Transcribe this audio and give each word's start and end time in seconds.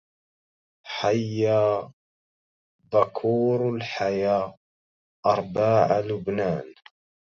حيا 0.87 1.91
بكور 2.93 3.75
الحيا 3.75 4.53
أرباع 5.25 5.99
لبنان 5.99 6.73